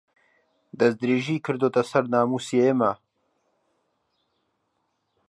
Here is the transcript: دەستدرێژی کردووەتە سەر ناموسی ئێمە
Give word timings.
دەستدرێژی 0.79 1.43
کردووەتە 1.45 1.83
سەر 1.91 2.03
ناموسی 2.15 2.61
ئێمە 2.65 2.91